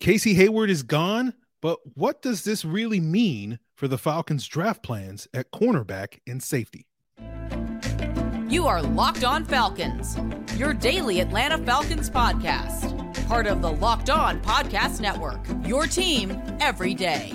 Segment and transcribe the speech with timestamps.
[0.00, 5.26] Casey Hayward is gone, but what does this really mean for the Falcons' draft plans
[5.34, 6.86] at cornerback and safety?
[8.48, 10.16] You are Locked On Falcons,
[10.56, 16.94] your daily Atlanta Falcons podcast, part of the Locked On Podcast Network, your team every
[16.94, 17.32] day.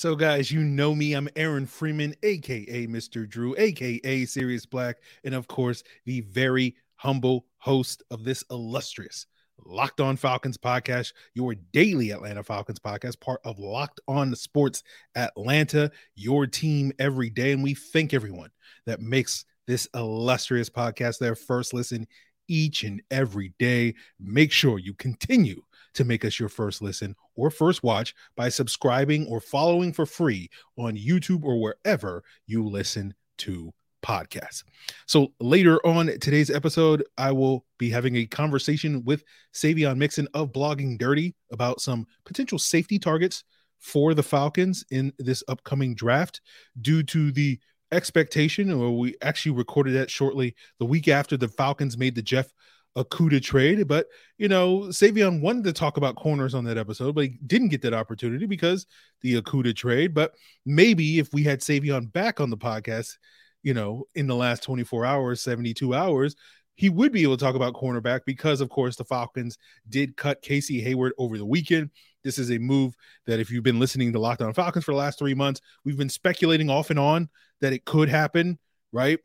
[0.00, 1.12] So, guys, you know me.
[1.12, 3.28] I'm Aaron Freeman, aka Mr.
[3.28, 9.26] Drew, aka Sirius Black, and of course, the very humble host of this illustrious
[9.66, 14.82] Locked On Falcons podcast, your daily Atlanta Falcons podcast, part of Locked On Sports
[15.16, 17.52] Atlanta, your team every day.
[17.52, 18.52] And we thank everyone
[18.86, 22.06] that makes this illustrious podcast their first listen
[22.48, 23.94] each and every day.
[24.18, 25.60] Make sure you continue
[25.94, 30.48] to make us your first listen or first watch by subscribing or following for free
[30.78, 34.64] on YouTube or wherever you listen to podcasts.
[35.06, 40.52] So later on today's episode, I will be having a conversation with Saivion Mixon of
[40.52, 43.44] Blogging Dirty about some potential safety targets
[43.78, 46.40] for the Falcons in this upcoming draft
[46.80, 47.58] due to the
[47.92, 52.52] expectation, or we actually recorded that shortly the week after the Falcons made the Jeff
[52.96, 53.86] Okudah trade.
[53.86, 54.06] But
[54.38, 57.82] you know, Saivion wanted to talk about corners on that episode, but he didn't get
[57.82, 58.86] that opportunity because
[59.20, 60.14] the Okudah trade.
[60.14, 60.34] But
[60.66, 63.16] maybe if we had Saivion back on the podcast,
[63.62, 66.34] you know, in the last 24 hours, 72 hours,
[66.74, 69.58] he would be able to talk about cornerback because, of course, the Falcons
[69.90, 71.90] did cut Casey Hayward over the weekend.
[72.24, 72.94] This is a move
[73.26, 75.98] that, if you've been listening to Locked On Falcons for the last three months, we've
[75.98, 77.28] been speculating off and on
[77.60, 78.58] that it could happen,
[78.92, 79.18] right?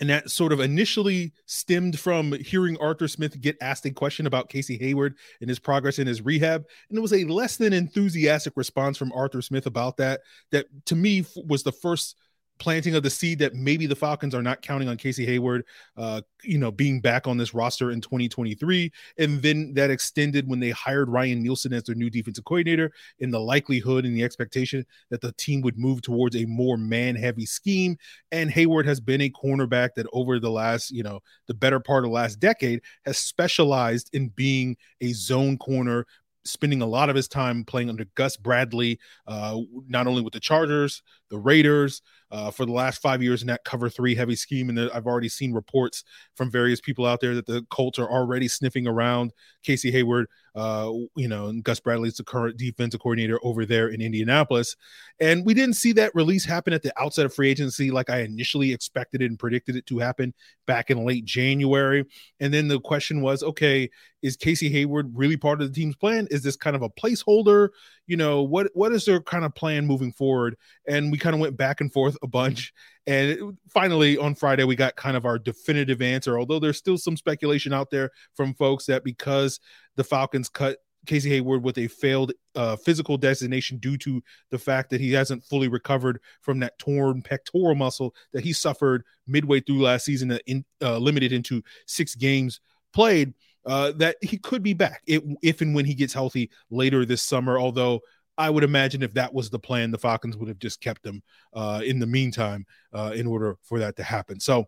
[0.00, 4.48] And that sort of initially stemmed from hearing Arthur Smith get asked a question about
[4.48, 6.64] Casey Hayward and his progress in his rehab.
[6.88, 10.96] And it was a less than enthusiastic response from Arthur Smith about that, that to
[10.96, 12.16] me was the first
[12.60, 15.64] planting of the seed that maybe the Falcons are not counting on Casey Hayward,
[15.96, 18.92] uh, you know, being back on this roster in 2023.
[19.18, 23.30] And then that extended when they hired Ryan Nielsen as their new defensive coordinator in
[23.30, 27.46] the likelihood and the expectation that the team would move towards a more man heavy
[27.46, 27.96] scheme.
[28.30, 32.04] And Hayward has been a cornerback that over the last, you know, the better part
[32.04, 36.06] of last decade has specialized in being a zone corner,
[36.44, 40.40] spending a lot of his time playing under Gus Bradley, uh, not only with the
[40.40, 44.68] Chargers, the Raiders, uh, for the last five years in that cover three heavy scheme.
[44.68, 46.04] And I've already seen reports
[46.36, 49.32] from various people out there that the Colts are already sniffing around
[49.62, 50.26] Casey Hayward.
[50.56, 54.74] Uh, you know, and Gus Bradley's the current defensive coordinator over there in Indianapolis.
[55.20, 58.22] And we didn't see that release happen at the outset of free agency like I
[58.22, 60.34] initially expected and predicted it to happen
[60.66, 62.04] back in late January.
[62.40, 63.90] And then the question was, okay,
[64.22, 66.26] is Casey Hayward really part of the team's plan?
[66.32, 67.68] Is this kind of a placeholder?
[68.10, 70.56] You know, what what is their kind of plan moving forward?
[70.88, 72.72] And we kind of went back and forth a bunch.
[73.06, 73.38] And it,
[73.68, 76.36] finally, on Friday, we got kind of our definitive answer.
[76.36, 79.60] Although there's still some speculation out there from folks that because
[79.94, 84.20] the Falcons cut Casey Hayward with a failed uh, physical designation due to
[84.50, 89.04] the fact that he hasn't fully recovered from that torn pectoral muscle that he suffered
[89.24, 92.60] midway through last season, that in, uh, limited into six games
[92.92, 93.34] played.
[93.66, 97.22] Uh, that he could be back if, if and when he gets healthy later this
[97.22, 97.58] summer.
[97.58, 98.00] Although
[98.38, 101.22] I would imagine if that was the plan, the Falcons would have just kept him
[101.52, 104.40] uh, in the meantime uh, in order for that to happen.
[104.40, 104.64] So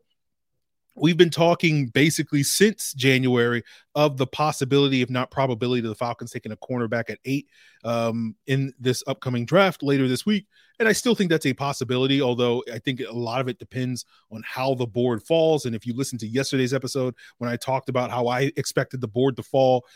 [0.94, 3.62] we've been talking basically since January
[3.94, 7.48] of the possibility, if not probability, of the Falcons taking a cornerback at eight
[7.84, 10.46] um, in this upcoming draft later this week.
[10.78, 14.04] And I still think that's a possibility, although I think a lot of it depends
[14.30, 15.64] on how the board falls.
[15.64, 19.08] And if you listen to yesterday's episode when I talked about how I expected the
[19.08, 19.86] board to fall,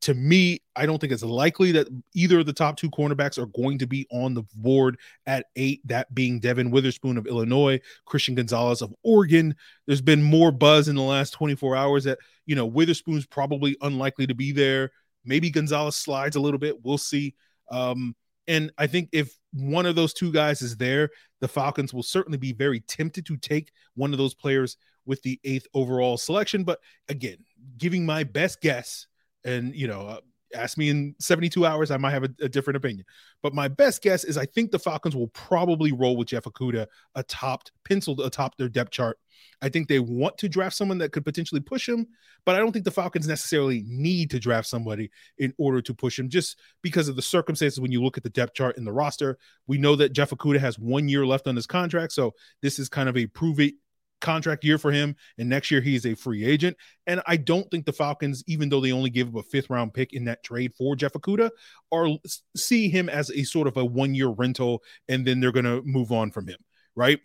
[0.00, 3.46] to me, I don't think it's likely that either of the top two cornerbacks are
[3.46, 8.34] going to be on the board at eight, that being Devin Witherspoon of Illinois, Christian
[8.34, 9.54] Gonzalez of Oregon.
[9.86, 14.26] There's been more buzz in the last 24 hours that, you know, Witherspoon's probably unlikely
[14.26, 14.90] to be there.
[15.24, 16.82] Maybe Gonzalez slides a little bit.
[16.82, 17.34] We'll see.
[17.70, 18.16] Um,
[18.48, 21.10] and I think if one of those two guys is there,
[21.40, 25.38] the Falcons will certainly be very tempted to take one of those players with the
[25.44, 26.64] eighth overall selection.
[26.64, 27.38] But again,
[27.78, 29.06] giving my best guess
[29.44, 30.20] and you know, uh,
[30.54, 33.04] ask me in 72 hours, I might have a, a, different opinion.
[33.42, 36.86] But my best guess is I think the Falcons will probably roll with Jeff Okudah
[37.14, 39.18] atop, penciled atop their depth chart.
[39.60, 42.06] I think they want to draft someone that could potentially push him,
[42.44, 46.18] but I don't think the Falcons necessarily need to draft somebody in order to push
[46.18, 48.92] him just because of the circumstances when you look at the depth chart in the
[48.92, 49.38] roster.
[49.66, 52.88] We know that Jeff Okudah has one year left on his contract, so this is
[52.88, 53.74] kind of a prove it
[54.22, 56.76] contract year for him, and next year he's a free agent.
[57.06, 59.92] And I don't think the Falcons, even though they only give up a fifth round
[59.92, 61.50] pick in that trade for Jeff Okudah,
[61.92, 62.08] are
[62.56, 65.82] see him as a sort of a one year rental, and then they're going to
[65.84, 66.58] move on from him,
[66.96, 67.20] right?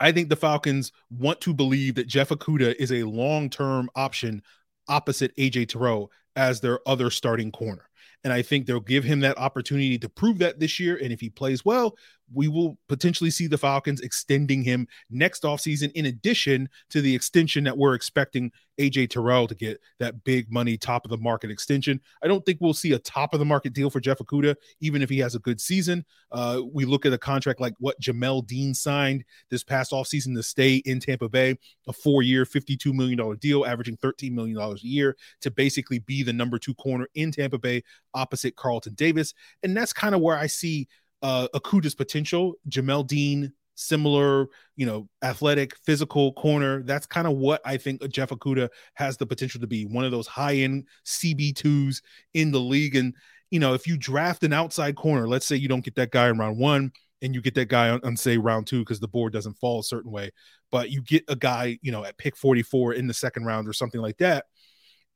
[0.00, 4.42] I think the Falcons want to believe that Jeff Okudah is a long term option
[4.88, 7.88] opposite AJ Terrell as their other starting corner.
[8.24, 10.96] And I think they'll give him that opportunity to prove that this year.
[10.96, 11.96] And if he plays well,
[12.34, 17.64] we will potentially see the Falcons extending him next offseason, in addition to the extension
[17.64, 18.50] that we're expecting
[18.80, 22.00] AJ Terrell to get that big money, top of the market extension.
[22.22, 25.02] I don't think we'll see a top of the market deal for Jeff Okudah, even
[25.02, 26.04] if he has a good season.
[26.30, 30.42] Uh, we look at a contract like what Jamel Dean signed this past offseason to
[30.42, 35.16] stay in Tampa Bay, a four year, $52 million deal, averaging $13 million a year
[35.42, 37.82] to basically be the number two corner in Tampa Bay
[38.14, 39.34] opposite Carlton Davis.
[39.62, 40.88] And that's kind of where I see
[41.22, 42.54] uh, Okudah's potential.
[42.68, 46.82] Jamel Dean, similar, you know, athletic, physical corner.
[46.82, 50.10] That's kind of what I think Jeff Okudah has the potential to be one of
[50.10, 52.02] those high end CB2s
[52.34, 52.96] in the league.
[52.96, 53.14] And,
[53.50, 56.28] you know, if you draft an outside corner, let's say you don't get that guy
[56.28, 56.92] in round one
[57.22, 59.80] and you get that guy on, on say round two because the board doesn't fall
[59.80, 60.30] a certain way,
[60.70, 63.72] but you get a guy, you know, at pick 44 in the second round or
[63.72, 64.46] something like that.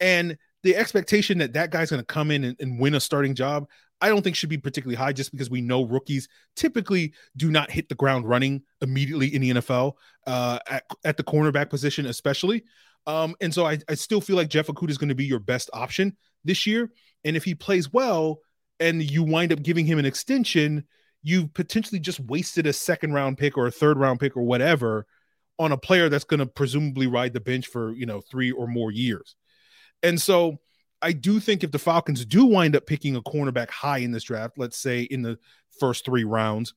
[0.01, 3.35] And the expectation that that guy's going to come in and, and, win a starting
[3.35, 3.67] job,
[4.01, 7.71] I don't think should be particularly high just because we know rookies typically do not
[7.71, 9.95] hit the ground running immediately in the NFL
[10.27, 12.65] uh, at, at the cornerback position, especially.
[13.07, 15.39] Um, and so I, I still feel like Jeff Okudah is going to be your
[15.39, 16.91] best option this year.
[17.25, 18.41] And if he plays well
[18.81, 20.85] and you wind up giving him an extension,
[21.23, 25.07] you've potentially just wasted a second round pick or a third round pick or whatever
[25.59, 28.67] on a player that's going to presumably ride the bench for, you know, three or
[28.67, 29.37] more years.
[30.03, 30.59] And so
[31.03, 34.25] I do think if the Falcons do wind up picking a cornerback high in this
[34.25, 35.39] draft, let's say in the
[35.79, 36.75] first three rounds,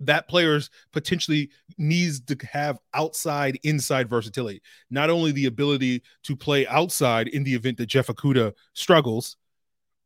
[0.00, 4.62] that player's potentially needs to have outside inside versatility.
[4.90, 9.36] Not only the ability to play outside in the event that Jeff Okudah struggles,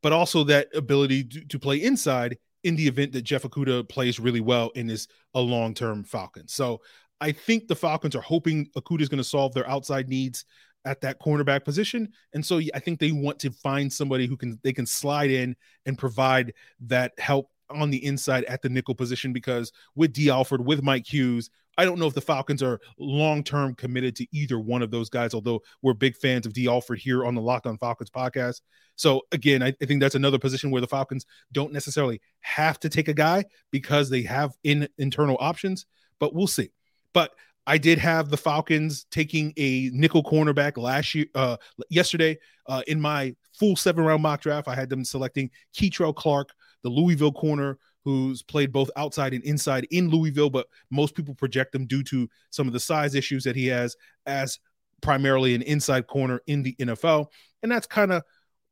[0.03, 4.19] but also that ability to, to play inside in the event that Jeff Okudah plays
[4.19, 6.49] really well and is a long term Falcon.
[6.49, 6.81] So
[7.21, 10.45] I think the Falcons are hoping Okudah is going to solve their outside needs
[10.85, 12.13] at that cornerback position.
[12.33, 15.57] And so I think they want to find somebody who can they can slide in
[15.87, 20.65] and provide that help on the inside at the nickel position because with Dee Alford,
[20.65, 24.59] with Mike Hughes, I don't know if the Falcons are long term committed to either
[24.59, 27.67] one of those guys, although we're big fans of Dee Alford here on the Locked
[27.67, 28.61] on Falcons podcast.
[28.97, 32.89] So, again, I, I, think that's another position where the Falcons don't necessarily have to
[32.89, 35.87] take a guy because they have in internal options,
[36.21, 36.71] but we'll see.
[37.13, 37.33] But
[37.67, 41.57] I did have the Falcons taking a nickel cornerback last year, uh,
[41.89, 44.69] yesterday uh, in my full seven round mock draft.
[44.69, 46.51] I had them selecting Kei'Trel Clark,
[46.83, 51.75] the Louisville corner, who's played both outside and inside in Louisville, but most people project
[51.75, 53.97] him due to some of the size issues that he has
[54.27, 54.59] as
[55.01, 57.27] primarily an inside corner in the NFL.
[57.63, 58.23] And that's kind of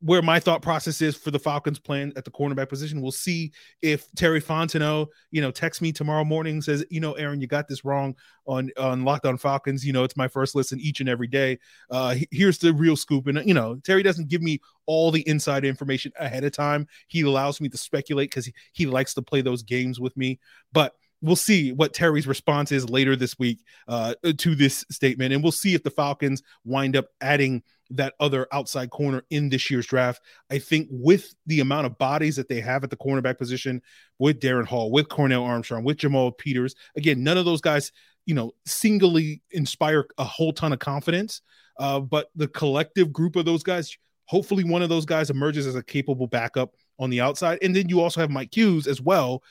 [0.02, 3.00] where my thought process is for the Falcons plan at the cornerback position.
[3.00, 3.52] We'll see
[3.82, 7.68] if Terry Fontenot, you know, texts me tomorrow morning, says, you know, Aaron, you got
[7.68, 8.16] this wrong
[8.46, 9.86] on on Locked On Falcons.
[9.86, 11.58] You know, it's my first listen each and every day.
[11.88, 13.28] Uh, here's the real scoop.
[13.28, 16.88] And you know, Terry doesn't give me all the inside information ahead of time.
[17.06, 20.40] He allows me to speculate because he, he likes to play those games with me.
[20.72, 25.42] But we'll see what Terry's response is later this week uh, to this statement, and
[25.42, 27.62] we'll see if the Falcons wind up adding
[27.96, 30.22] that other outside corner in this year's draft.
[30.50, 33.82] I think with the amount of bodies that they have at the cornerback position,
[34.18, 37.92] with Darren Hall, with Cornell Armstrong, with Jamal Peters, again, none of those guys,
[38.26, 41.42] you know, singly inspire a whole ton of confidence.
[41.78, 45.74] Uh, but the collective group of those guys, hopefully, one of those guys emerges as
[45.74, 47.58] a capable backup on the outside.
[47.62, 49.42] And then you also have Mike Hughes as well,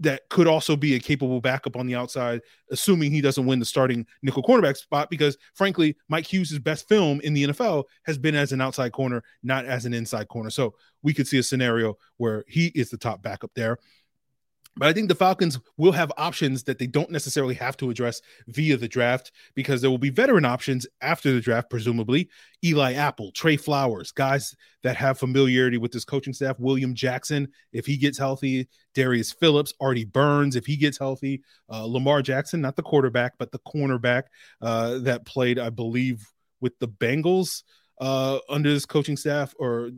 [0.00, 2.40] that could also be a capable backup on the outside,
[2.70, 5.10] assuming he doesn't win the starting nickel cornerback spot.
[5.10, 9.22] Because frankly, Mike Hughes' best film in the NFL has been as an outside corner,
[9.42, 10.50] not as an inside corner.
[10.50, 13.78] So we could see a scenario where he is the top backup there.
[14.76, 18.22] But I think the Falcons will have options that they don't necessarily have to address
[18.46, 22.28] via the draft because there will be veteran options after the draft, presumably.
[22.64, 26.58] Eli Apple, Tre Flowers, guys that have familiarity with this coaching staff.
[26.58, 28.68] William Jackson, if he gets healthy.
[28.94, 31.42] Darius Phillips, Artie Burns, if he gets healthy.
[31.68, 34.24] Uh, Lamar Jackson, not the quarterback, but the cornerback
[34.60, 36.26] uh, that played, I believe,
[36.60, 37.62] with the Bengals
[38.00, 39.90] uh, under this coaching staff or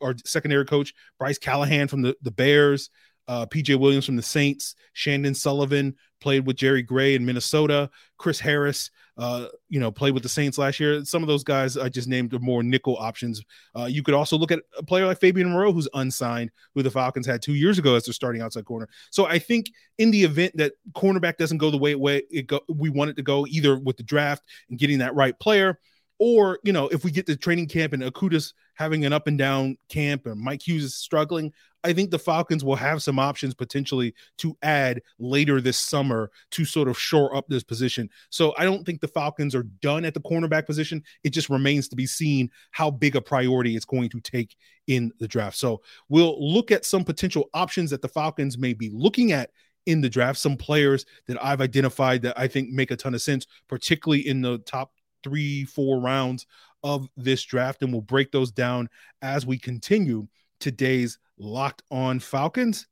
[0.00, 2.90] our secondary coach, Bryce Callahan from the, the Bears.
[3.28, 8.40] Uh, PJ Williams from the Saints, Chandon Sullivan played with Jerry Gray in Minnesota, Chris
[8.40, 11.04] Harris, uh, you know, played with the Saints last year.
[11.04, 13.42] Some of those guys I just named are more nickel options.
[13.74, 16.90] Uh, you could also look at a player like Fabian Moreau, who's unsigned, who the
[16.90, 18.88] Falcons had two years ago as their starting outside corner.
[19.10, 22.46] So I think in the event that cornerback doesn't go the way it, way it
[22.46, 25.78] go, we want it to go, either with the draft and getting that right player–
[26.18, 29.38] or, you know, if we get to training camp and Okudah's having an up and
[29.38, 31.52] down camp and Mike Hughes is struggling,
[31.84, 36.64] I think the Falcons will have some options potentially to add later this summer to
[36.64, 38.10] sort of shore up this position.
[38.28, 41.04] So I don't think the Falcons are done at the cornerback position.
[41.22, 44.56] It just remains to be seen how big a priority it's going to take
[44.88, 45.56] in the draft.
[45.58, 49.50] So we'll look at some potential options that the Falcons may be looking at
[49.86, 53.22] in the draft, some players that I've identified that I think make a ton of
[53.22, 54.90] sense, particularly in the top
[55.26, 56.46] three, four rounds
[56.84, 58.88] of this draft, and we'll break those down
[59.22, 60.28] as we continue
[60.60, 62.86] today's Locked On Falcons.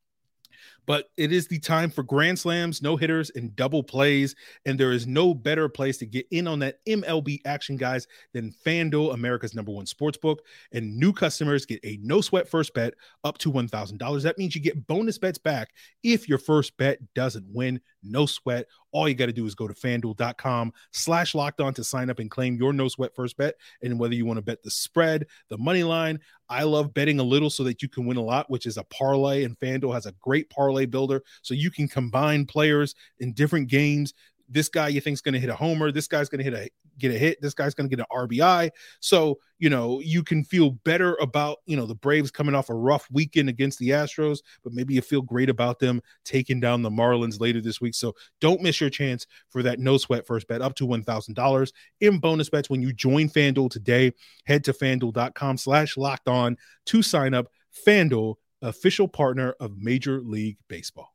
[0.85, 4.35] But it is the time for grand slams, no hitters, and double plays.
[4.65, 8.53] And there is no better place to get in on that MLB action, guys, than
[8.65, 10.43] FanDuel, America's number one sports book.
[10.73, 14.23] And new customers get a no sweat first bet up to $1,000.
[14.23, 15.69] That means you get bonus bets back
[16.03, 17.81] if your first bet doesn't win.
[18.03, 18.67] No sweat.
[18.95, 22.19] All you got to do is go to fanduel.com slash locked on to sign up
[22.19, 23.55] and claim your no sweat first bet.
[23.83, 27.23] And whether you want to bet the spread, the money line, I love betting a
[27.23, 29.43] little so that you can win a lot, which is a parlay.
[29.43, 31.23] And FanDuel has a great parlay builder.
[31.41, 34.13] So you can combine players in different games
[34.47, 36.53] this guy you think is going to hit a homer this guy's going to hit
[36.53, 40.23] a get a hit this guy's going to get an rbi so you know you
[40.23, 43.89] can feel better about you know the braves coming off a rough weekend against the
[43.89, 47.95] astros but maybe you feel great about them taking down the marlins later this week.
[47.95, 51.71] So don't miss your chance for that no sweat first bet up to $1000
[52.01, 54.11] in bonus bets when you join fanduel today.
[54.45, 57.47] Head to fanduel.com slash locked on to sign up
[57.87, 61.14] fanduel official partner of major league baseball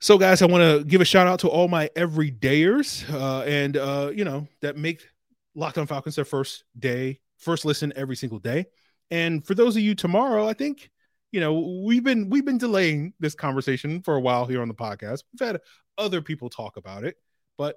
[0.00, 3.76] so, guys, I want to give a shout out to all my everydayers, uh, and
[3.76, 5.06] uh, you know that make
[5.54, 8.66] Locked On Falcons their first day, first listen every single day.
[9.10, 10.90] And for those of you tomorrow, I think
[11.32, 14.74] you know we've been we've been delaying this conversation for a while here on the
[14.74, 15.24] podcast.
[15.32, 15.60] We've had
[15.98, 17.16] other people talk about it,
[17.58, 17.76] but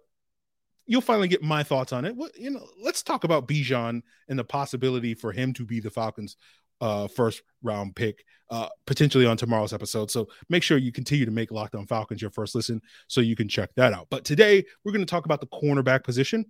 [0.85, 2.15] you'll finally get my thoughts on it.
[2.15, 5.89] Well, you know, let's talk about Bijan and the possibility for him to be the
[5.89, 6.37] Falcons'
[6.83, 10.11] uh, first round pick uh, potentially on tomorrow's episode.
[10.11, 13.37] So make sure you continue to make Locked On Falcons your first listen so you
[13.37, 14.07] can check that out.
[14.09, 16.45] But today we're going to talk about the cornerback position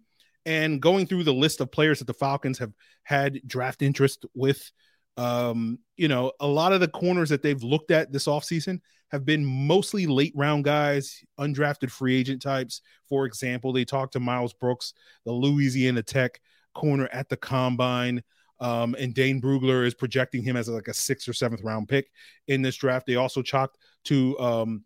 [0.48, 2.74] and going through the list of players that the Falcons have
[3.04, 4.72] had draft interest with.
[5.18, 9.25] Um, you know, a lot of the corners that they've looked at this offseason have
[9.25, 12.82] been mostly late round guys, undrafted free agent types.
[13.08, 14.94] For example, they talked to Miles Brooks,
[15.25, 16.42] the Louisiana Tech
[16.74, 18.24] corner at the combine.
[18.60, 22.10] Um, and Dane Brugler is projecting him as like a sixth or seventh round pick
[22.48, 23.07] in this draft.
[23.07, 24.83] They also chalked to um,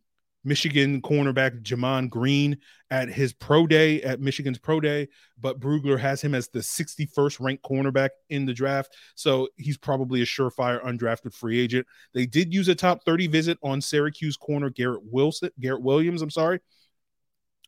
[0.47, 2.57] Michigan cornerback Gemon Green
[2.89, 5.09] at his pro day at Michigan's pro day,
[5.39, 8.95] but Brugler has him as the 61st ranked cornerback in the draft.
[9.15, 11.85] So he's probably a surefire undrafted free agent.
[12.13, 16.29] They did use a top 30 visit on Syracuse corner Garrett Wilson, Garrett Williams, I'm
[16.29, 16.59] sorry,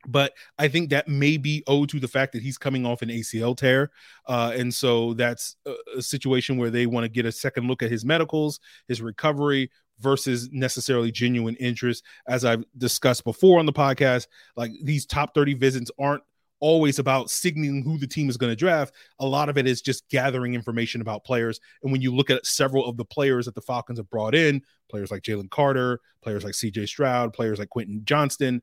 [0.08, 3.10] but I think that may be owed to the fact that he's coming off an
[3.10, 3.92] ACL tear.
[4.26, 7.84] Uh, and so that's a, a situation where they want to get a second look
[7.84, 12.04] at his medicals, his recovery versus necessarily genuine interest.
[12.28, 16.24] As I've discussed before on the podcast, like these top 30 visits aren't
[16.62, 18.94] always about signaling who the team is going to draft.
[19.20, 21.60] A lot of it is just gathering information about players.
[21.84, 24.62] And when you look at several of the players that the Falcons have brought in,
[24.90, 28.62] players like Jalen Carter, players like CJ Stroud, players like Quentin Johnston,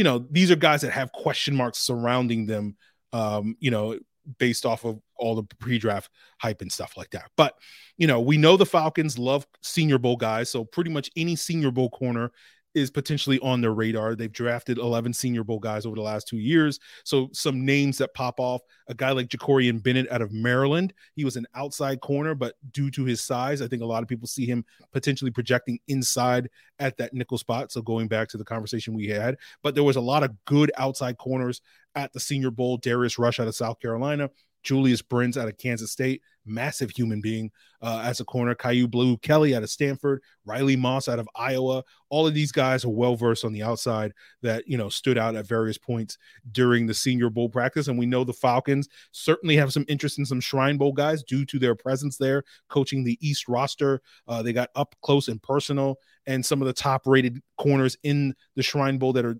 [0.00, 2.74] you know, these are guys that have question marks surrounding them,
[3.12, 3.98] um, you know,
[4.38, 7.30] based off of all the pre-draft hype and stuff like that.
[7.36, 7.52] But
[7.98, 11.70] you know, we know the Falcons love Senior Bowl guys, so pretty much any Senior
[11.70, 12.32] Bowl corner
[12.74, 14.14] is potentially on their radar.
[14.14, 16.78] They've drafted 11 Senior Bowl guys over the last two years.
[17.04, 20.94] So some names that pop off a guy like Jakorian Bennett out of Maryland.
[21.14, 24.08] He was an outside corner, but due to his size, I think a lot of
[24.08, 26.48] people see him potentially projecting inside
[26.78, 27.72] at that nickel spot.
[27.72, 30.70] So going back to the conversation we had, but there was a lot of good
[30.76, 31.60] outside corners
[31.94, 32.76] at the Senior Bowl.
[32.76, 34.30] Darius Rush out of South Carolina.
[34.62, 37.50] Julius Brents out of Kansas State, massive human being
[37.82, 38.54] uh, as a corner.
[38.54, 41.82] Kyu Blue Kelly out of Stanford, Riley Moss out of Iowa.
[42.08, 44.12] All of these guys are well versed on the outside
[44.42, 46.18] that you know stood out at various points
[46.52, 47.88] during the Senior Bowl practice.
[47.88, 51.44] And we know the Falcons certainly have some interest in some Shrine Bowl guys due
[51.46, 54.00] to their presence there, coaching the East roster.
[54.28, 58.34] Uh, they got up close and personal, and some of the top rated corners in
[58.56, 59.38] the Shrine Bowl that are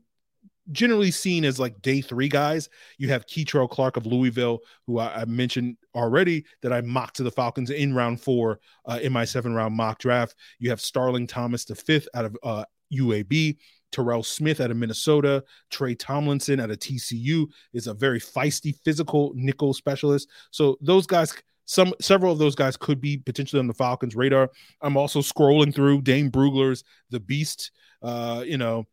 [0.72, 2.68] generally seen as like day three guys.
[2.98, 7.22] You have Kei'Trel Clark of Louisville, who I, I, mentioned already that I mocked to
[7.22, 10.36] the Falcons in round four uh, in my seven round mock draft.
[10.58, 13.56] You have Starling Thomas, the fifth out of uh, UAB.
[13.92, 19.32] Terrell Smith out of Minnesota, Tre Tomlinson out of TCU is a very feisty physical
[19.34, 20.28] nickel specialist.
[20.52, 21.34] So those guys
[21.70, 24.50] some several of those guys could be potentially on the Falcons radar.
[24.82, 27.70] I'm also scrolling through Dane Brugler's The Beast,
[28.02, 28.86] uh, you know,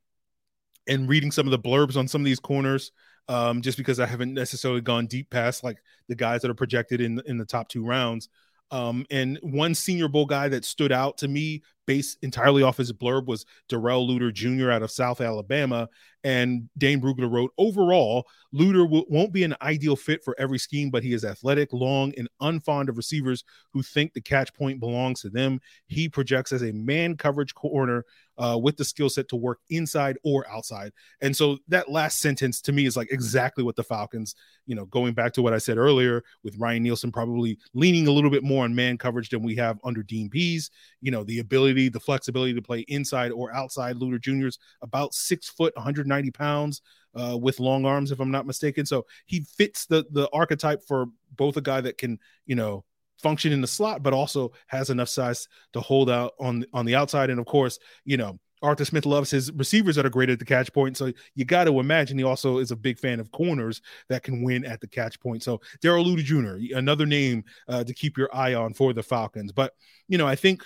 [0.87, 2.91] and reading some of the blurbs on some of these corners
[3.29, 5.77] um, just because I haven't necessarily gone deep past like
[6.07, 8.29] the guys that are projected in in the top two rounds.
[8.71, 12.93] Um, and one Senior Bowl guy that stood out to me based entirely off his
[12.93, 14.69] blurb was Darrell Luter Jr.
[14.69, 15.89] out of South Alabama.
[16.23, 20.89] And Dane Brugler wrote, overall, Luter w- won't be an ideal fit for every scheme,
[20.89, 25.21] but he is athletic, long, and unfond of receivers who think the catch point belongs
[25.21, 25.61] to them.
[25.87, 28.03] He projects as a man coverage corner
[28.37, 30.91] uh, with the skill set to work inside or outside.
[31.21, 34.85] And so that last sentence to me is like exactly what the Falcons, you know,
[34.85, 38.43] going back to what I said earlier with Ryan Nielsen probably leaning a little bit
[38.43, 40.69] more on man coverage than we have under Dean Pees,
[41.01, 43.97] you know, the ability, the flexibility to play inside or outside.
[43.97, 46.81] Luter Jr.'s about six foot, 190 pounds.
[47.15, 51.07] Uh, with long arms, if I'm not mistaken, so he fits the the archetype for
[51.35, 52.85] both a guy that can, you know,
[53.17, 56.93] function in the slot, but also has enough size to hold out on on the
[56.93, 57.31] outside.
[57.31, 60.45] And of course, you know, Arthur Smith loves his receivers that are great at the
[60.45, 60.97] catch point.
[60.97, 64.43] So you got to imagine he also is a big fan of corners that can
[64.43, 65.43] win at the catch point.
[65.43, 69.51] So Darrell Luter Jr., another name uh, to keep your eye on for the Falcons.
[69.51, 69.73] But,
[70.07, 70.63] you know, I think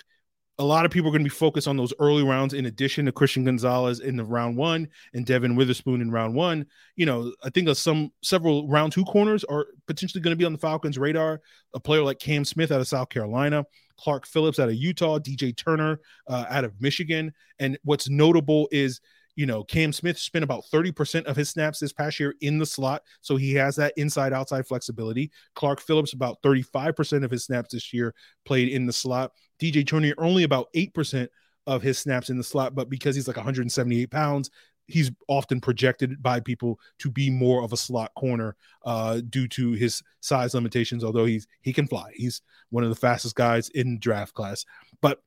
[0.58, 3.06] a lot of people are going to be focused on those early rounds in addition
[3.06, 6.66] to Christian Gonzalez in the round one and Devin Witherspoon in round one.
[6.94, 10.44] You know, I think of some several round two corners are potentially going to be
[10.44, 11.40] on the Falcons' radar.
[11.74, 13.64] A player like Cam Smith out of South Carolina,
[13.98, 17.32] Clark Phillips out of Utah, DJ Turner uh, out of Michigan.
[17.58, 19.00] And what's notable is
[19.34, 22.66] you know, Cam Smith spent about 30% of his snaps this past year in the
[22.66, 23.02] slot.
[23.20, 25.30] So he has that inside outside flexibility.
[25.54, 29.32] Clark Phillips, about 35% of his snaps this year played in the slot.
[29.60, 31.28] DJ Turner, only about 8%
[31.66, 34.50] of his snaps in the slot, but because he's like 178 pounds,
[34.86, 39.72] he's often projected by people to be more of a slot corner uh, due to
[39.72, 41.04] his size limitations.
[41.04, 44.64] Although he's he can fly, he's one of the fastest guys in draft class.
[45.00, 45.22] But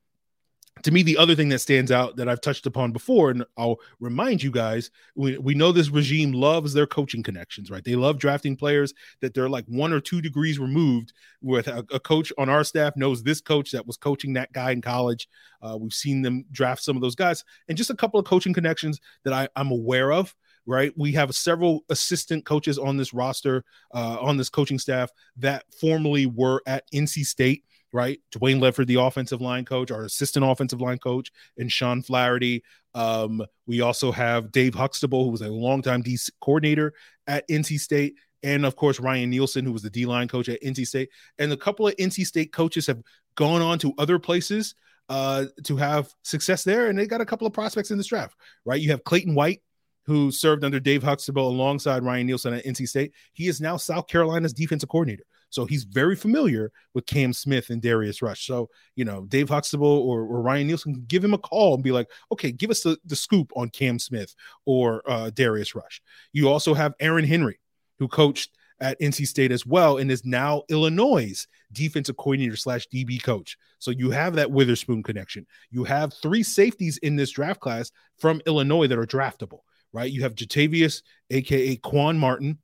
[0.82, 3.78] to me, the other thing that stands out that I've touched upon before, and I'll
[3.98, 7.82] remind you guys, we, we know this regime loves their coaching connections, right?
[7.82, 11.98] They love drafting players that they're like one or two degrees removed with a, a
[11.98, 15.28] coach on our staff knows this coach that was coaching that guy in college.
[15.62, 18.52] Uh, we've seen them draft some of those guys, and just a couple of coaching
[18.52, 20.34] connections that I, I'm aware of
[20.68, 20.92] right?
[20.96, 26.26] We have several assistant coaches on this roster, uh, on this coaching staff that formerly
[26.26, 28.20] were at NC State right?
[28.32, 32.62] Dwayne Ledford, the offensive line coach, our assistant offensive line coach, and Sean Flaherty.
[32.94, 36.94] Um, we also have Dave Huxtable, who was a longtime D coordinator
[37.26, 40.62] at NC State, and of course Ryan Nielsen, who was the D line coach at
[40.62, 41.10] NC State.
[41.38, 43.02] And a couple of NC State coaches have
[43.34, 44.74] gone on to other places
[45.08, 48.36] uh, to have success there, and they got a couple of prospects in this draft,
[48.64, 48.80] right?
[48.80, 49.62] You have Clayton White,
[50.04, 53.12] who served under Dave Huxtable alongside Ryan Nielsen at NC State.
[53.32, 55.24] He is now South Carolina's defensive coordinator.
[55.56, 58.46] So he's very familiar with Cam Smith and Darius Rush.
[58.46, 61.82] So, you know, Dave Huxtable or, or Ryan Nielsen can give him a call and
[61.82, 64.34] be like, okay, give us the, the scoop on Cam Smith
[64.66, 66.02] or uh, Darius Rush.
[66.34, 67.58] You also have Aaron Henry,
[67.98, 73.22] who coached at NC State as well and is now Illinois' defensive coordinator slash DB
[73.22, 73.56] coach.
[73.78, 75.46] So you have that Witherspoon connection.
[75.70, 79.60] You have three safeties in this draft class from Illinois that are draftable,
[79.94, 80.12] right?
[80.12, 82.58] You have Jartavius, aka Quan Martin,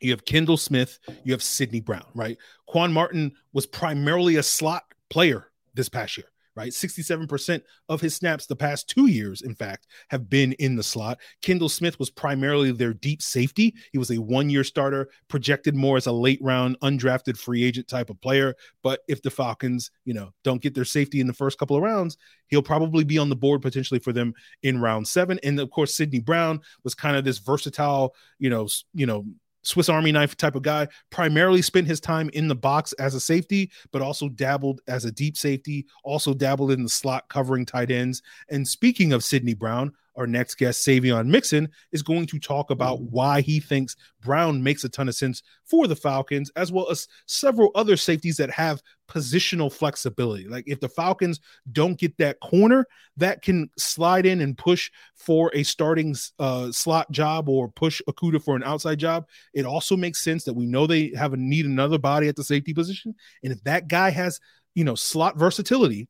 [0.00, 2.36] you have Kendall Smith, you have Sydney Brown, right?
[2.66, 6.72] Quan Martin was primarily a slot player this past year, right?
[6.72, 11.18] 67% of his snaps the past two years, in fact, have been in the slot.
[11.42, 13.74] Kendall Smith was primarily their deep safety.
[13.92, 17.88] He was a one year starter, projected more as a late round, undrafted free agent
[17.88, 18.54] type of player.
[18.82, 21.82] But if the Falcons, you know, don't get their safety in the first couple of
[21.82, 22.16] rounds,
[22.48, 25.38] he'll probably be on the board potentially for them in round seven.
[25.42, 29.24] And of course, Sydney Brown was kind of this versatile, you know, you know,
[29.66, 33.20] Swiss Army knife type of guy, primarily spent his time in the box as a
[33.20, 37.90] safety, but also dabbled as a deep safety, also dabbled in the slot covering tight
[37.90, 38.22] ends.
[38.48, 43.02] And speaking of Sydney Brown, our next guest, Saivion Mixon, is going to talk about
[43.02, 47.06] why he thinks Brown makes a ton of sense for the Falcons, as well as
[47.26, 50.48] several other safeties that have positional flexibility.
[50.48, 51.40] Like if the Falcons
[51.72, 57.10] don't get that corner that can slide in and push for a starting uh, slot
[57.10, 60.86] job or push Okudah for an outside job, it also makes sense that we know
[60.86, 63.14] they have a need another body at the safety position.
[63.42, 64.40] And if that guy has,
[64.74, 66.08] you know, slot versatility,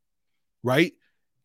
[0.62, 0.92] right?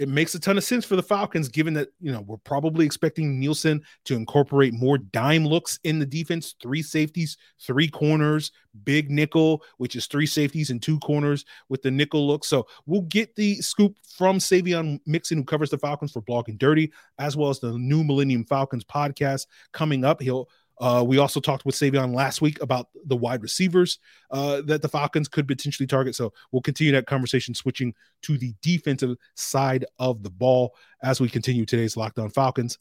[0.01, 2.87] It makes a ton of sense for the Falcons, given that you know we're probably
[2.87, 8.51] expecting Nielsen to incorporate more dime looks in the defense, three safeties, three corners,
[8.83, 12.43] big nickel, which is three safeties and two corners with the nickel look.
[12.45, 16.91] So we'll get the scoop from Saivion Mixon, who covers the Falcons for Blogging Dirty,
[17.19, 20.19] as well as the new Millennium Falcons podcast coming up.
[20.19, 23.99] He'll uh, we also talked with Saivion last week about the wide receivers
[24.31, 26.15] uh, that the Falcons could potentially target.
[26.15, 31.29] So we'll continue that conversation, switching to the defensive side of the ball as we
[31.29, 32.77] continue today's Locked On Falcons.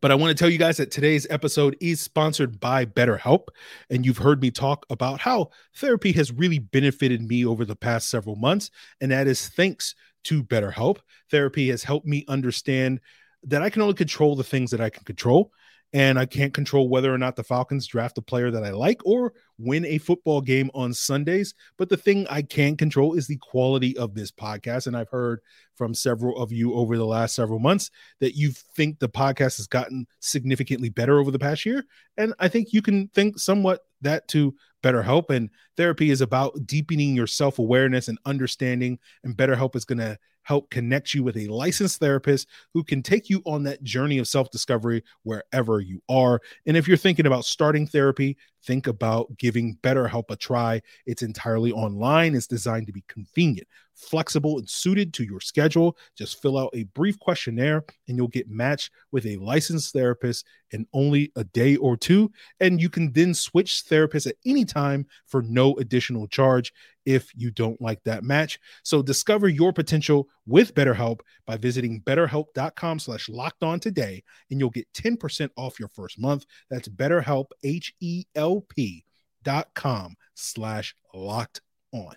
[0.00, 3.48] But I want to tell you guys that today's episode is sponsored by BetterHelp.
[3.88, 8.08] And you've heard me talk about how therapy has really benefited me over the past
[8.08, 8.70] several months.
[9.00, 10.98] And that is thanks to BetterHelp.
[11.30, 13.00] Therapy has helped me understand
[13.44, 15.52] that I can only control the things that I can control
[15.92, 19.00] and I can't control whether or not the Falcons draft a player that I like
[19.04, 21.54] or win a football game on Sundays.
[21.76, 24.86] But the thing I can control is the quality of this podcast.
[24.86, 25.40] And I've heard
[25.74, 29.66] from several of you over the last several months that you think the podcast has
[29.66, 31.84] gotten significantly better over the past year.
[32.16, 35.30] And I think you can think somewhat that to BetterHelp.
[35.30, 38.98] And therapy is about deepening your self awareness and understanding.
[39.24, 43.28] And BetterHelp is going to help connect you with a licensed therapist who can take
[43.28, 46.40] you on that journey of self discovery wherever you are.
[46.66, 50.82] And if you're thinking about starting therapy, think about giving BetterHelp a try.
[51.06, 53.68] It's entirely online, it's designed to be convenient,
[54.00, 55.96] flexible, and suited to your schedule.
[56.16, 60.86] Just fill out a brief questionnaire and you'll get matched with a licensed therapist in
[60.92, 62.30] only a day or two.
[62.60, 66.72] And you can then switch therapists at any time for no additional charge
[67.06, 68.58] if you don't like that match.
[68.82, 74.70] So discover your potential with BetterHelp by visiting betterhelp.com slash locked on today, and you'll
[74.70, 76.44] get 10% off your first month.
[76.70, 79.04] That's betterhelp, H-E-L-P
[79.42, 81.60] dot com slash locked
[81.92, 82.14] on.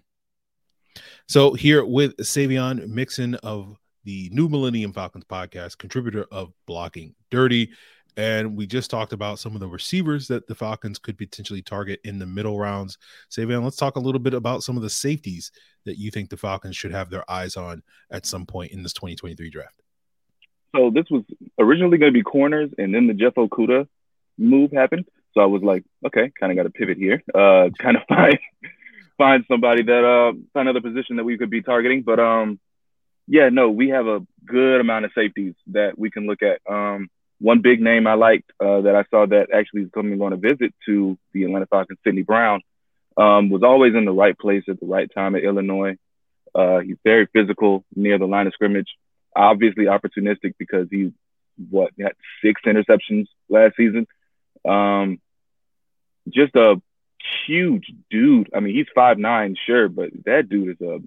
[1.28, 7.72] So here with Saivion Mixon of the New Millennium Falcons podcast, contributor of Blogging Dirty,
[8.16, 12.00] and we just talked about some of the receivers that the Falcons could potentially target
[12.04, 12.98] in the middle rounds.
[13.32, 15.52] Saivion, let's talk a little bit about some of the safeties
[15.86, 18.94] that you think the Falcons should have their eyes on at some point in this
[18.94, 19.82] 2023 draft.
[20.76, 21.24] So this was
[21.60, 23.88] originally going to be corners, and then the Jeff Okudah
[24.38, 25.06] move happened.
[25.34, 28.38] So I was like, okay, kind of got to pivot here, uh, kind of find
[29.18, 32.02] find somebody that uh find another position that we could be targeting.
[32.02, 32.60] But um,
[33.28, 36.60] yeah, no, we have a good amount of safeties that we can look at.
[36.70, 40.34] Um, one big name I liked uh, that I saw that actually is coming on
[40.34, 42.62] a visit to the Atlanta Falcons, Sydney Brown,
[43.18, 45.98] um, was always in the right place at the right time at Illinois.
[46.56, 48.88] Uh, he's very physical near the line of scrimmage,
[49.36, 51.12] obviously opportunistic because he
[51.70, 54.08] what had six interceptions last season.
[54.68, 55.20] Um,
[56.30, 56.82] just a
[57.48, 58.50] huge dude.
[58.54, 61.00] I mean, he's five nine, sure, but that dude is a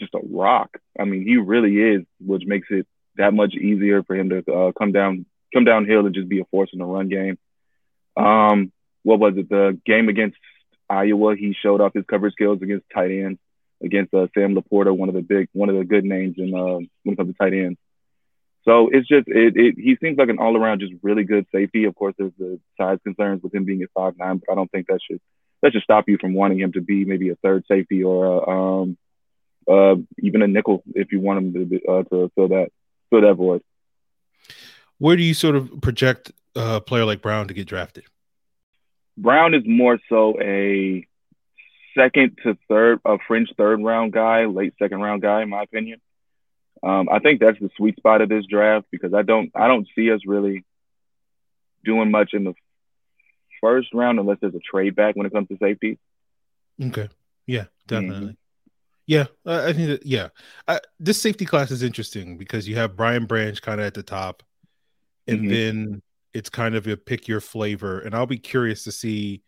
[0.00, 0.76] just a rock.
[0.98, 4.72] I mean, he really is, which makes it that much easier for him to uh,
[4.72, 7.38] come down come downhill and just be a force in the run game.
[8.16, 9.48] Um, what was it?
[9.48, 10.36] The game against
[10.88, 13.38] Iowa, he showed off his coverage skills against tight ends
[13.82, 16.78] against uh, Sam LaPorta, one of the big, one of the good names in uh,
[17.02, 17.78] when it comes to tight ends.
[18.64, 21.84] So it's just it, it he seems like an all around just really good safety.
[21.84, 24.70] Of course, there's the size concerns with him being at five nine, but I don't
[24.70, 25.20] think that should
[25.62, 28.48] that should stop you from wanting him to be maybe a third safety or a,
[28.48, 28.96] um,
[29.68, 32.68] uh, even a nickel if you want him to be, uh, to fill that
[33.10, 33.62] fill that void.
[34.98, 38.04] Where do you sort of project a player like Brown to get drafted?
[39.16, 41.06] Brown is more so a
[41.96, 46.00] second to third, a fringe third round guy, late second round guy, in my opinion.
[46.84, 49.88] Um, I think that's the sweet spot of this draft because I don't I don't
[49.94, 50.64] see us really
[51.84, 52.54] doing much in the
[53.60, 55.98] first round unless there's a trade back when it comes to safety.
[56.82, 57.08] Okay.
[57.46, 58.26] Yeah, definitely.
[58.26, 58.30] Mm-hmm.
[59.06, 60.06] Yeah, I think that.
[60.06, 60.28] Yeah,
[60.66, 64.02] I, this safety class is interesting because you have Brian Branch kind of at the
[64.02, 64.42] top,
[65.26, 65.50] and mm-hmm.
[65.50, 68.00] then it's kind of a pick your flavor.
[68.00, 69.42] And I'll be curious to see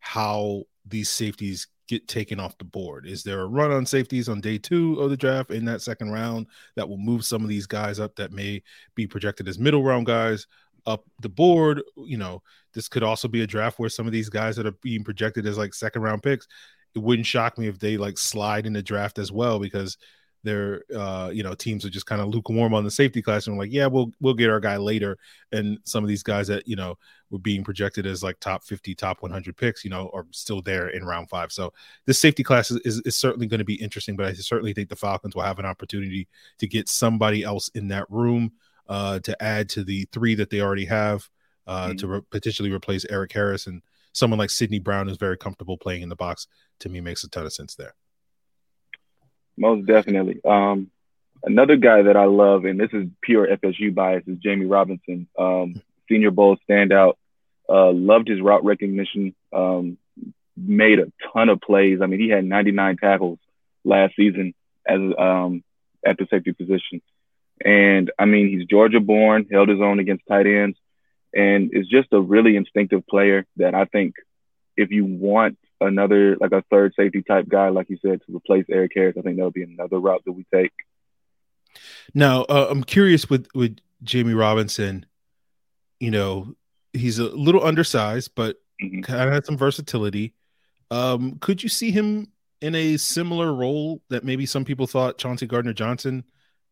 [0.00, 3.06] how these safeties get taken off the board.
[3.06, 6.10] Is there a run on safeties on day two of the draft in that second
[6.10, 6.46] round
[6.76, 8.62] that will move some of these guys up that may
[8.94, 10.46] be projected as middle round guys
[10.86, 11.82] up the board?
[11.96, 12.42] You know,
[12.74, 15.46] this could also be a draft where some of these guys that are being projected
[15.46, 16.46] as like second round picks.
[16.94, 19.96] It wouldn't shock me if they like slide in the draft as well because
[20.44, 23.58] their uh, you know teams are just kind of lukewarm on the safety class and
[23.58, 25.18] like yeah we'll we'll get our guy later.
[25.52, 26.96] And some of these guys that you know
[27.30, 30.88] were being projected as like top 50 top 100 picks you know are still there
[30.88, 31.52] in round five.
[31.52, 31.72] So
[32.06, 34.88] this safety class is, is, is certainly going to be interesting but i certainly think
[34.88, 38.52] the falcons will have an opportunity to get somebody else in that room
[38.88, 41.28] uh, to add to the three that they already have
[41.66, 41.96] uh, mm-hmm.
[41.96, 46.02] to re- potentially replace eric harris and someone like sydney brown is very comfortable playing
[46.02, 46.46] in the box.
[46.80, 47.94] To me makes a ton of sense there
[49.58, 50.40] most definitely.
[50.44, 50.90] Um,
[51.42, 55.82] another guy that I love, and this is pure FSU bias, is Jammie Robinson, um,
[56.08, 57.14] Senior Bowl standout.
[57.68, 59.34] Uh, loved his route recognition.
[59.52, 59.98] Um,
[60.56, 62.00] made a ton of plays.
[62.02, 63.38] I mean, he had 99 tackles
[63.84, 64.54] last season
[64.86, 65.62] as um,
[66.04, 67.02] at the safety position.
[67.64, 70.78] And I mean, he's Georgia born, held his own against tight ends,
[71.34, 74.14] and is just a really instinctive player that I think
[74.76, 78.66] if you want another, like a third safety type guy, like you said, to replace
[78.70, 80.72] Erik Harris, I think that'll be another route that we take.
[82.14, 85.06] Now, uh, I'm curious with, with Jammie Robinson,
[86.00, 86.54] you know,
[86.92, 89.02] he's a little undersized, but mm-hmm.
[89.02, 90.34] kind of had some versatility.
[90.90, 92.28] Um, could you see him
[92.60, 96.24] in a similar role that maybe some people thought Chauncey Gardner Johnson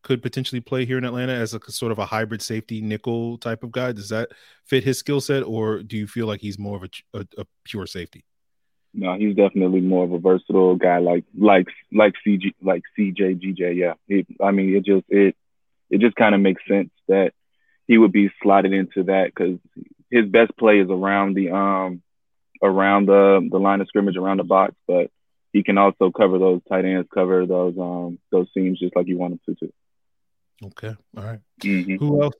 [0.03, 3.63] could potentially play here in Atlanta as a sort of a hybrid safety nickel type
[3.63, 3.91] of guy?
[3.91, 4.29] Does that
[4.65, 7.45] fit his skill set, or do you feel like he's more of a, a, a,
[7.63, 8.23] pure safety?
[8.99, 13.75] No, he's definitely more of a versatile guy, like like like CG like CJ GJ.
[13.75, 15.35] Yeah, he, I mean, it just it
[15.91, 17.33] it just kind of makes sense that
[17.87, 19.59] he would be slotted into that because
[20.09, 22.01] his best play is around the um
[22.63, 25.11] around the the line of scrimmage around the box, but
[25.53, 29.19] he can also cover those tight ends, cover those um those seams just like you
[29.19, 29.73] want him to too.
[30.65, 31.39] Okay, all right.
[31.61, 31.97] mm-hmm.
[31.97, 32.33] Who else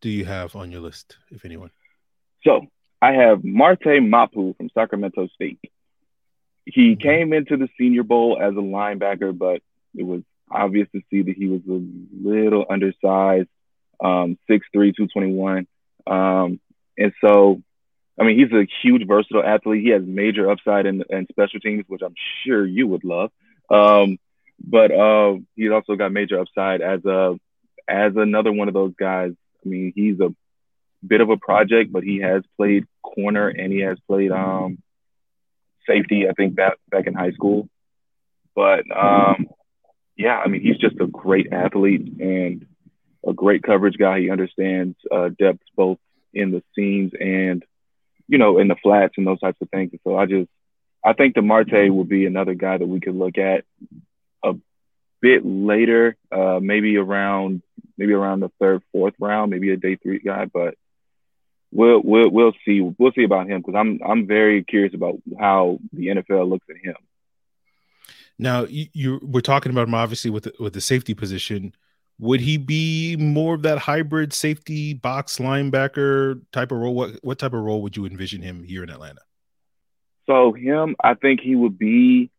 [0.00, 1.72] do you have on your list, if anyone?
[2.44, 2.68] So
[3.02, 5.58] I have Marte Mapu from Sacramento State.
[6.72, 9.62] He came into the Senior Bowl as a linebacker, but
[9.94, 11.80] it was obvious to see that he was a
[12.28, 13.48] little undersized,
[14.02, 15.66] um, 6'3", 221.
[16.06, 16.60] Um,
[16.96, 17.62] and so
[18.18, 19.84] I mean, he's a huge, versatile athlete.
[19.84, 23.30] He has major upside in, in special teams, which I'm sure you would love.
[23.70, 24.18] Um,
[24.62, 27.38] but uh, he's also got major upside as a
[27.86, 29.32] as another one of those guys.
[29.64, 30.34] I mean, he's a
[31.06, 34.78] bit of a project, but he has played corner and he has played um,
[35.88, 36.28] safety.
[36.28, 37.68] I think back back in high school.
[38.54, 39.48] But um,
[40.16, 42.66] yeah, I mean, he's just a great athlete and
[43.26, 44.20] a great coverage guy.
[44.20, 45.98] He understands uh, depth both
[46.32, 47.64] in the seams and
[48.28, 49.90] you know, in the flats and those types of things.
[49.92, 50.48] And so I just,
[51.04, 53.64] I think the Marte will be another guy that we could look at
[54.44, 54.54] a
[55.20, 57.62] bit later, uh, maybe around,
[57.96, 60.74] maybe around the third, fourth round, maybe a day three guy, but
[61.70, 63.62] we'll, we'll, we'll see, we'll see about him.
[63.62, 66.96] Cause I'm, I'm very curious about how the NFL looks at him.
[68.38, 71.74] Now you, you we're talking about him obviously with the, with the safety position
[72.20, 76.94] would he be more of that hybrid safety box linebacker type of role?
[76.94, 79.20] What what type of role would you envision him here in Atlanta?
[80.26, 82.30] So him, I think he would be.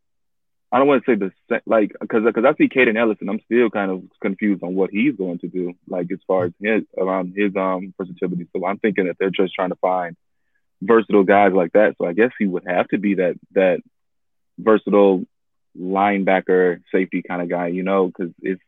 [0.71, 3.29] I don't want to say the same, like because because I see Kaden Elliss and
[3.29, 6.51] I'm still kind of confused on what he's going to do like as far as
[6.61, 8.47] his around his um versatility.
[8.55, 10.15] So I'm thinking that they're just trying to find
[10.81, 11.95] versatile guys like that.
[11.97, 13.81] So I guess he would have to be that that
[14.59, 15.25] versatile
[15.77, 18.61] linebacker safety kind of guy, you know, because it's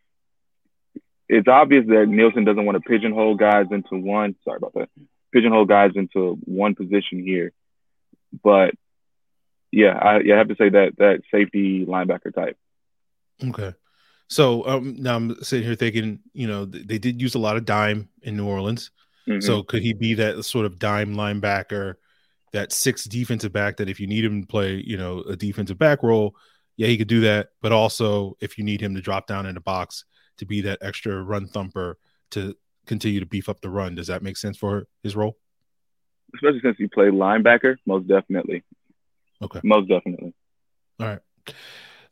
[1.30, 4.36] it's obvious that Nielsen doesn't want to pigeonhole guys into one.
[4.44, 4.90] Sorry about that.
[5.32, 7.54] Pigeonhole guys into one position here,
[8.44, 8.74] but
[9.72, 12.58] yeah, I, yeah, I have to say that that safety linebacker type.
[13.44, 13.74] Okay,
[14.28, 17.66] so um, now I'm sitting here thinking, you know, they did use a lot of
[17.66, 18.92] dime in New Orleans.
[19.28, 19.42] Mm-hmm.
[19.42, 21.96] So could he be that sort of dime linebacker,
[22.54, 25.78] that six defensive back that if you need him to play, you know, a defensive
[25.78, 26.36] back role,
[26.76, 27.50] yeah, he could do that.
[27.62, 30.06] But also if you need him to drop down in the box,
[30.38, 31.98] to be that extra run thumper
[32.32, 32.56] to
[32.88, 33.94] continue to beef up the run.
[33.94, 35.38] Does that make sense for his role?
[36.34, 38.64] Especially since he played linebacker, most definitely.
[39.42, 39.60] Okay.
[39.64, 40.34] Most definitely.
[41.00, 41.20] All right.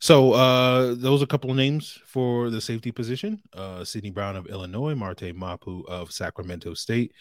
[0.00, 3.42] So uh, those are a couple of names for the safety position.
[3.52, 7.12] Uh, Sydney Brown of Illinois, Marte Mapu of Sacramento State,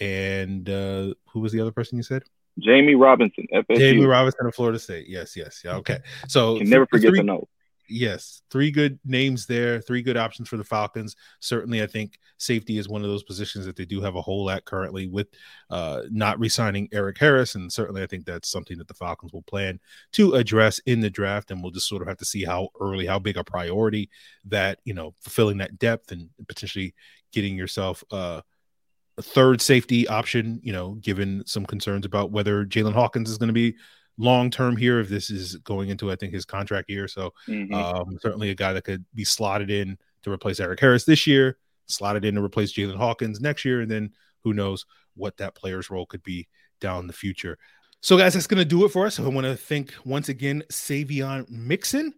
[0.00, 2.22] and uh, who was the other person you said?
[2.60, 3.78] Jammie Robinson, FSU.
[3.78, 5.08] Jammie Robinson of Florida State.
[5.08, 5.76] Yes, yes, yeah.
[5.76, 7.48] Okay, so Can never forget three, the note
[7.90, 11.16] yes, three good names there, three good options for the Falcons.
[11.40, 14.50] Certainly, I think safety is one of those positions that they do have a hole
[14.50, 15.28] at currently with
[15.70, 19.42] uh, not re-signing Erik Harris, and certainly I think that's something that the Falcons will
[19.42, 19.80] plan
[20.12, 23.06] to address in the draft, and we'll just sort of have to see how early,
[23.06, 24.10] how big a priority
[24.46, 26.94] that you know fulfilling that depth and potentially
[27.32, 28.40] getting yourself uh,
[29.18, 30.60] a third safety option.
[30.62, 33.76] You know, given some concerns about whether Jaylinn Hawkins is going to be
[34.18, 37.08] long term here if this is going into I think his contract year.
[37.08, 37.74] So mm-hmm.
[37.74, 41.58] um, certainly a guy that could be slotted in to replace Erik Harris this year,
[41.86, 44.12] slotted in to replace Jaylinn Hawkins next year, and then
[44.44, 46.48] who knows what that player's role could be
[46.80, 47.58] down the future.
[48.00, 49.18] So guys, that's gonna do it for us.
[49.18, 52.14] I want to thank once again Saivion Mixon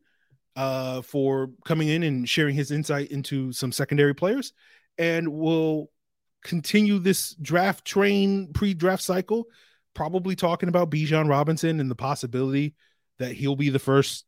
[0.57, 4.52] uh, for coming in and sharing his insight into some secondary players,
[4.98, 5.88] and we'll
[6.42, 9.46] continue this draft train pre-draft cycle
[9.94, 12.74] probably talking about Bijan Robinson and the possibility
[13.18, 14.24] that he'll be the first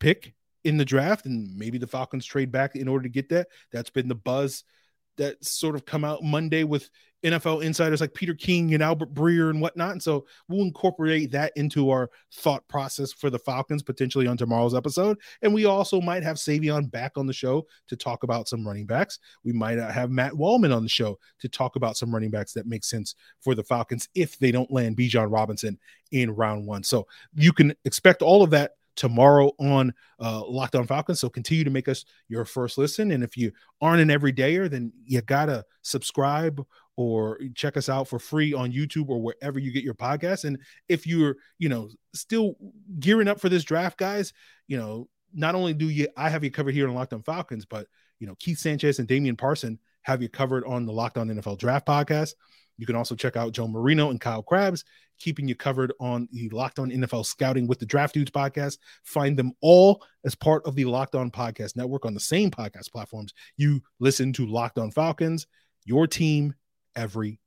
[0.00, 3.48] pick in the draft, and maybe the Falcons trade back in order to get that.
[3.72, 4.64] That's been the buzz
[5.18, 6.88] that sort of come out Monday with
[7.24, 9.92] NFL insiders like Peter King and Albert Breer and whatnot.
[9.92, 14.74] And so we'll incorporate that into our thought process for the Falcons potentially on tomorrow's
[14.74, 15.18] episode.
[15.42, 18.86] And we also might have Saivion back on the show to talk about some running
[18.86, 19.18] backs.
[19.44, 22.66] We might have Matt Wallman on the show to talk about some running backs that
[22.66, 25.78] make sense for the Falcons if they don't land Bijan Robinson
[26.12, 26.84] in round one.
[26.84, 31.20] So you can expect all of that tomorrow on uh, Locked On Falcons.
[31.20, 33.12] So continue to make us your first listen.
[33.12, 38.18] And if you aren't an everydayer, then you gotta subscribe or check us out for
[38.18, 40.44] free on YouTube or wherever you get your podcasts.
[40.44, 40.58] And
[40.88, 42.56] if you're, you know, still
[42.98, 44.32] gearing up for this draft, guys,
[44.66, 47.64] you know, not only do you I have you covered here on Locked On Falcons,
[47.64, 47.86] but
[48.18, 51.58] you know, Keith Sanchez and Damian Parson have you covered on the Locked On NFL
[51.58, 52.32] Draft podcast.
[52.78, 54.84] You can also check out Joe Marino and Kyle Crabbs,
[55.18, 58.78] keeping you covered on the Locked On NFL Scouting with the Draft Dudes podcast.
[59.04, 62.90] Find them all as part of the Locked On Podcast Network on the same podcast
[62.90, 65.46] platforms you listen to Locked On Falcons,
[65.84, 66.54] your team
[66.96, 67.40] every